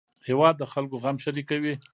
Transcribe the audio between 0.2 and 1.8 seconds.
هېواد د خلکو غم شریکوي